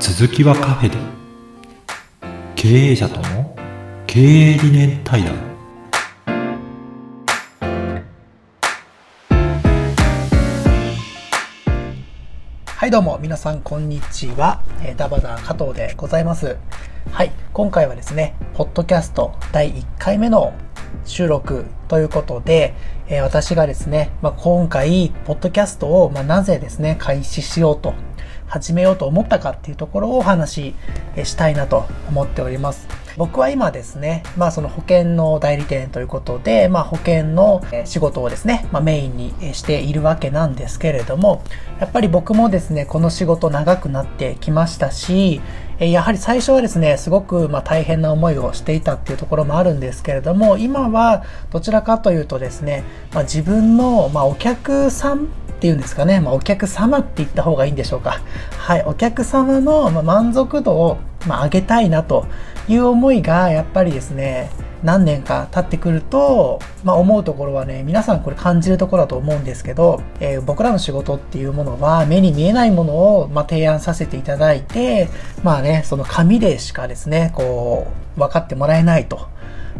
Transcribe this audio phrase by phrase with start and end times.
[0.00, 0.96] 続きはカフェで。
[2.54, 3.56] 経営者との
[4.06, 5.34] 経営理念対談。
[12.66, 13.18] はいどうも。
[13.18, 16.56] 皆さんこんにちは、えー、ダバダ加藤でございます。
[17.10, 20.52] はい今回はですねポッドキャスト第1回目の
[21.04, 22.74] 収録ということで、
[23.08, 27.94] えー、私がですね、まあ、今回ポッドキャストを、まあ、なぜですね開始しようと
[28.48, 30.74] 始めようと思ったかっていうところをお話
[31.14, 32.88] ししたいなと思っております。
[33.18, 41.42] 僕は今ですね、まあその保険の代理店ということで、まあ保険の仕事をですね、まあメインにしているわけなんですけれども、
[41.80, 45.40] やっぱり僕もですね、この仕事長くなってきましたし、
[45.80, 55.26] やはり最初はですね、すごくま大変な思いをしていたっていうところもあるんですけれども、今はどちらかというとですね、まあ、自分のまお客さん
[55.58, 58.20] っていうんですかね、まあ、お客様って言った方がいいんでしょうか。
[58.56, 62.26] はい、お客様の満足度をま上げたいなと
[62.68, 64.50] いう思いがやっぱりですね、
[64.84, 75.08] 何年か経ってくると、まあ、思うところはね、皆さんこれ感じるところだと思うんですけど、えー、僕らの仕事っていうものは目に見えないものを、まあ、提案させていただいて、
[75.42, 79.26] まあね、その紙でしかですね、こう、分かってもらえないと。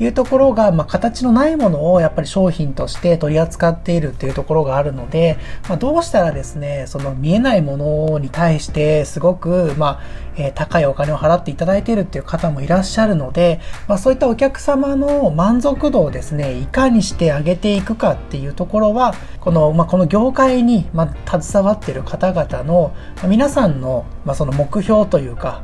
[0.00, 10.00] いうところが、まあ、形のないものをやっぱり商品として取り扱っているっていうところがあるので、まあ、どうしたらですね、その見えないものに対してすごく、まあ、
[10.36, 25.62] えー、高いお金を払っていただいているっていう方もいらっしゃるので、まあ、そういったお客様の満足度をですね、いかにして上げていくかっていうところは、この、まあ、この業界に、まあ、携わっている方々の、まあ、皆さんの、まあ、その目標というか、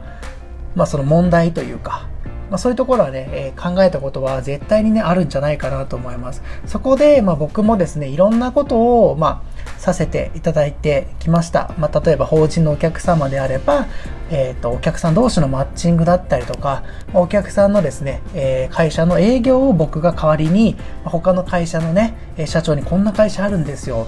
[0.77, 2.07] まあ、その問題というか、
[2.51, 6.43] まあ、そういうところはね、えー、考えたことは絶対にね、あるんじゃないかなと思います。
[6.67, 11.75] そこで、まあ、僕もですね、いろんなことを、まあ、させていただいてきました。
[11.79, 13.87] まあ、例えば法人のお客様であれば、
[14.31, 22.15] えっ、ー、と、お客さん同士のマッチングだったりとか、お客さんのですね、えー、会社の営業を僕が代わりに、他の会社のね、
[22.47, 24.07] 社長にこんな会社あるんですよ。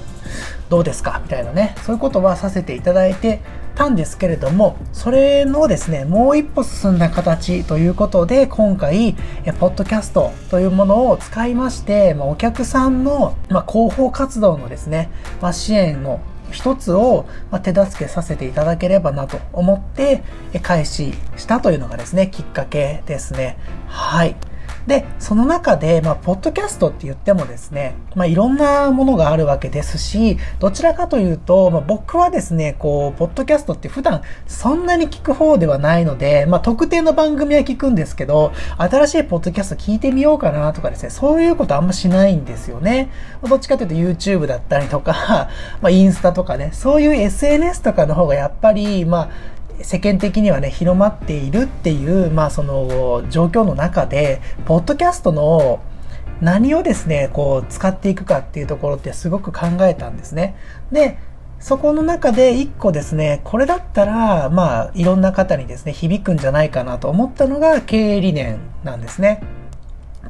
[0.68, 3.40] どうですかみたいなね、そういうことはさせていただいて
[3.74, 9.14] たんですけれども、それのですね、もう一歩進んだ形ということで、今回、
[9.58, 16.20] ポッドキャストというものを使いまして、まお客さんの、ま広報活動のですね、ま支援の
[16.52, 17.26] 一つを
[17.62, 20.22] 手助けさせていただければなと思って
[20.62, 23.58] 開始したというのがですね、きっかけですね。
[23.88, 24.36] はい。
[24.86, 43.10] で、その中で、まあ、ポッドキャストって言ってもですね、まあ、いろんなものがあるわけですし、どちらかというと、まあ、僕はですね、こう、ポッドキャストって普段そんなに聞く方ではないので、まあ、特定の番組は聞くんですけど、新しいポッドキャスト聞いてみようかなとかですね、そういうことあんましないんですよね。
[43.48, 45.48] どっちかというと YouTube だったりとか、
[45.80, 49.28] まあ、インスタとかね、そういう SNS とかの方がやっぱり、まあ、
[49.82, 55.80] 世間的にはね、広まっているっていう、まあその状況の中で、ポッドキャストの
[56.40, 60.56] 何をですね、こう使っていくかっていうところってすごく考えたんですね。
[60.90, 61.18] で、
[61.60, 69.42] そこの中で一個ですね、これだったら、まあいろんな方にですね、響くんじゃないかなと思ったのが経営理念なんですね。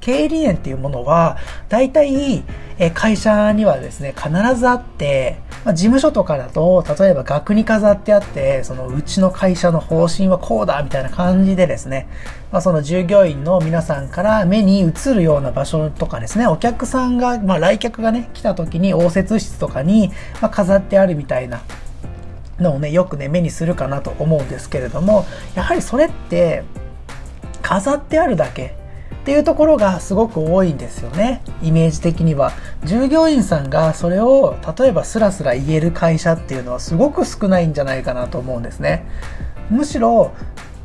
[0.03, 2.45] 経営理念っていうものは、大体、
[2.79, 12.09] え会社にはですね、必ずあって、まあ、事務所とかだと、例えば額に飾ってあって、そのうちの会社の方針はこうだみたいな感じでですね、
[12.51, 21.63] まあ、その従業員の皆さんから目に映るような場所とかですね、お客さんが、まあ、来客がね、来た時に応接室とかに、ま飾ってあるみたいな
[22.59, 26.65] のをね、よくね、目にするかなと思うんですけれども、やはりそれって、
[27.63, 28.82] 飾ってあるだけ
[29.13, 31.43] っていうところがすごく多いんですよね。
[31.63, 32.53] イメージ的には。
[32.85, 39.07] 従業員さんがそれを例えばスラスラ言える会社っていうのはすごく少ないんじゃないかなと思うんですね。
[39.71, 40.33] むしろ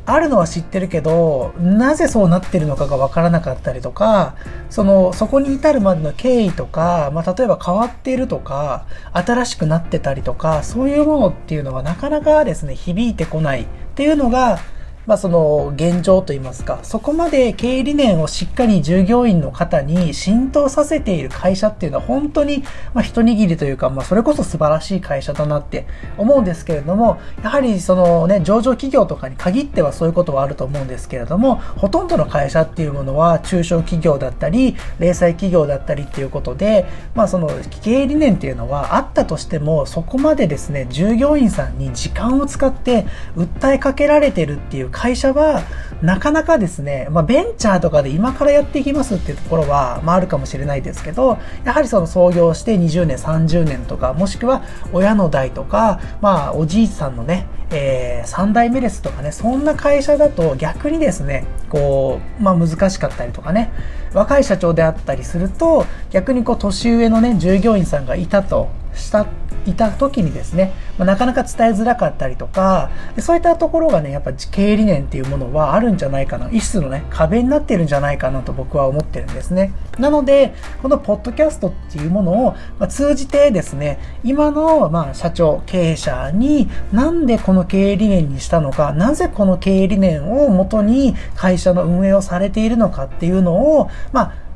[0.06, 4.36] あるのは知ってるけどなぜそうなってるのかが分からなかったりとか
[4.70, 13.66] そのそこに至るまでの経緯とか、まあ、例えば変わっているとか新しくなってたりとかそういうものっていうのはなかなかですね響いてこないっ
[13.96, 14.60] ていうのが
[15.08, 22.62] まあ、その現状といいますか、そこまで経営理念をしっかり従業員の方に浸透させている会社っていうのは本当に、
[22.92, 25.86] まあ、一握りというか、まあ、それこそ素晴らしい会社だなって
[26.18, 36.84] 思うんですけれども、やはりそのね、上場企業とかに限ってはそういうことはあると思うんですけれども、ほとんどの会社っていうものは中小企業だったり、零細企業だったりっていうことで、
[37.14, 37.48] まあその
[37.80, 43.06] 経営理念っていうのはあったとしても、そこまでですね、従業員さんに時間を使って
[43.38, 45.62] 訴えかけられてるっていう会社は
[46.02, 63.70] なかなかですね、まあ、ベンチャーとかで今からやっていきますっていうところは、まあ、あるかもしれないですけど、やはりその創業して20年、30年とか、もしくは親の代とか、まあ、おじいさんのね、えー、3代目ですとかね、そんな会社だと逆にですね、こう、まあ難しかったりとかね、
[64.14, 68.68] 若い社長であったりすると、逆にこう年上のね、従業員さんがいたと
[68.98, 69.26] した
[69.66, 79.72] いた時にですね、ま、なかなか伝えづらかったりとか、そういったところがね、やっぱ経営理念っていうものはあるんじゃないかな、一種のね、壁になってるんじゃないかなと僕は思ってるんですね。
[79.98, 94.47] なので、このポッドキャストっていうものを、ま、通じてですね、今の、まあ、社長、経営者になんでこの経営理念にしたのか、なぜこの経営理念をもとに会社の運営をされているのかっていうのを、まあ、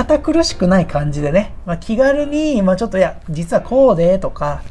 [0.00, 4.62] 堅苦しくない感じでね、まあ、気軽に、まあ、ちょっといや、実はこうでとか、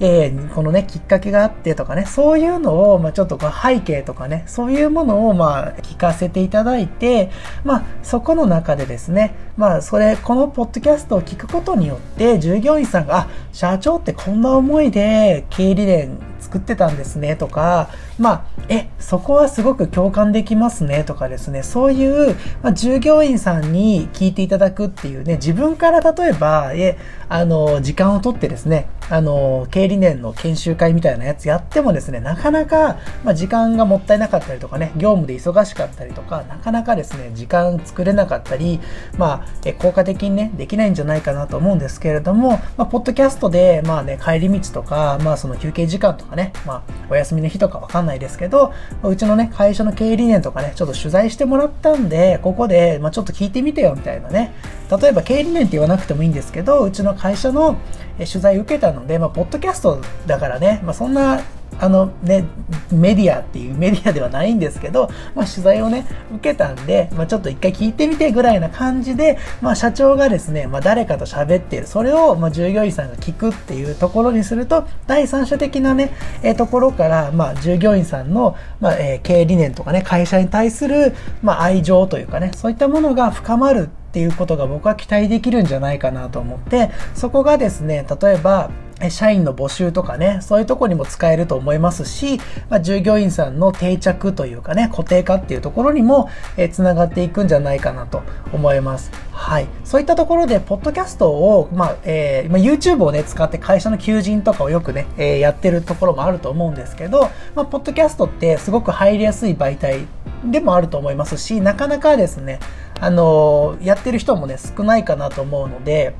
[0.00, 7.30] えー、このね、きっかけがあってとかね、そういうのを、まあ、ちょっとこう背景とかね、そういうものを、まあ、聞かせていただいて、
[7.64, 26.98] まあ、そこの中でですね、まあ、それ、このポッドキャストを聞くことによって、従業員さんが、あ、社長ってこんな思いで経理連作ってたんですねとか、まあ、え、そこはすごく共感できますねとかですね、そういう、まあ、従業員さんに聞いていただくっていうね、自分から例えば、え、
[27.28, 38.78] あの、時間をとってですね、あの、経理経理年の研修会みたいなやつやってもですね、なかなか、まあ、時間がもったいなかったりとかね、業務で忙しかったりとか、なかなかですね、時間作れなかったり、
[39.18, 54.52] まあ、え効果的にね、できないんじゃないかなと思うんですけれども、まあ、ポッドキャストで、まあね、帰り道とか、まあ、その休憩時間とかね、まあ、お休みの日とかわかんないですけど、うちのね、会社の経営理念とかね、ちょっと取材してもらったんで、ここで、まあ、ちょっと聞いてみてよ、みたいなね。
[55.00, 57.78] 例えば経営理念って言わなくてもいいんですけど、うちの会社の
[58.18, 61.40] 取材受けたので、まあ、ポッドキャストだからね、まあ、そんな
[61.78, 62.44] あのね、
[62.92, 66.06] メディアっていう メディアではないんですけど、まあ、取材をね、
[66.36, 76.10] 受けたんで、まあ、ちょっと一回聞いてみてぐらいな感じで、まあ、社長がですね、まあ、誰かと喋っている、それを、まあ、従業員さんが聞くっていうところにすると、第三者的なね、
[76.42, 88.70] え、ところから、まあ、従業員さんの、まあ、え、経営理念とかね、会社に対する、まあ、愛情というかね、そういったものが深まるっていうことが僕は期待できるんじゃないかなと思って、そこがですね、例えば、
[89.08, 92.38] 社員の募集とかね、そういうとこにも使えると思いますし、
[92.68, 96.28] まあ、従業員さんの定着というかね、固定化っていうところにも、
[96.58, 98.22] えー、繋がっていくんじゃないかなと
[98.52, 99.10] 思います。
[99.32, 99.66] はい。
[99.82, 110.06] そういったところで、ポッドキャストを、まあ、えー、まあ、YouTube をね、使って会社の求人とかをよくね、えー、やってるところもあると思うんですけど、まあ、ポッドキャストってすごく入りやすい媒体
[110.44, 112.58] でもあると思いますし、なかなかですね、
[113.00, 116.14] あの、やってる人もね、少ないかなと思うので、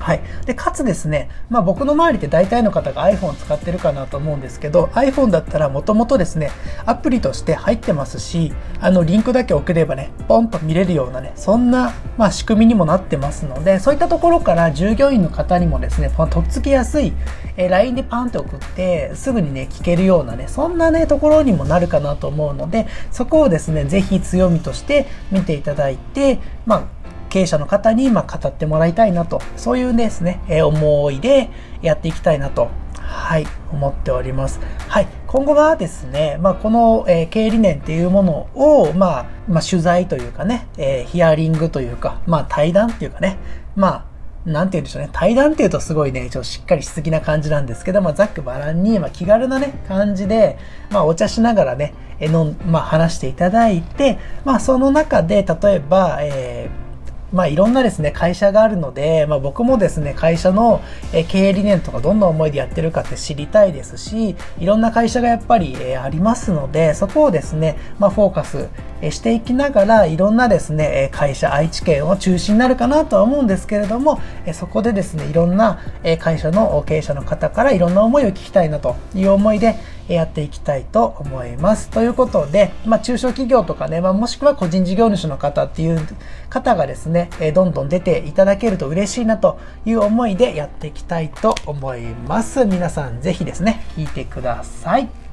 [0.00, 0.22] はい。
[0.46, 6.50] で、かつですね、まあ僕の周りって大体の方が iPhone 使ってるかなと思うんですけど、iPhone だったらもともとですね、
[6.86, 17.12] アプリとして入ってますし、あの、リンクだけ送ればね、ポンと見れるようなね、そんな、まあ仕組みにもなってますので、そういったところから従業員の方にもですね、とっつきやすい、
[17.58, 26.99] え LINE でパンって送って、すぐにね、聞けるようなね、そんなね、ところにもなるかなと思うので、そこをですね、ぜひ強みとして見ていただいて、まあ、
[27.30, 31.48] 経営者の方にま語ってもらいたいなと、そういうですね、え思いで
[31.80, 32.68] やっていきたいなと、
[33.00, 34.60] はい、思っております。
[34.88, 43.38] はい、今後はですね、まあ、この、え、経営理念っていうものを、まあ、まあ、取材というかね、え、ヒアリングというか、まあ、対談っていうかね、
[43.76, 44.10] まあ、
[44.44, 45.10] なんて言うんでしょうね。
[45.12, 50.58] 対談っていうとすごいね、ちょっとしっかりしすぎな感じなんですけど、まあ、ざっくばらんに、まあ、気軽なね、感じで、
[50.90, 56.89] まあ、お茶しながらね、えの、まあ、話していただいて、まあ、その中で、例えば、えー
[57.32, 60.80] まあいろんなですね、会社があるので、まあ僕もですね、会社の
[61.28, 68.68] 経営理念とかどんな思いでやってるかって知りたいですし、いろんな会社がやっぱりありますので、そこをですね、まあフォーカス
[69.10, 74.20] していきながら、いろんなですね、会社、愛知県を中心になるかなとは思うんですけれども、
[74.52, 75.78] そこでですね、いろんな
[76.18, 79.76] 会社の経営者の方からいろんな思いを聞きたいなという思いで、
[80.14, 81.90] やっていきたいと思います。
[81.90, 86.00] ということで、まあ、中小企業とかね、まあ、もしくは個人事業主の方っていう
[86.48, 92.64] 方がですね、どんどん出ていただけると嬉しいなという思いでやっていきたいと思います。
[92.64, 95.29] 皆さんぜひですね、聞いてください。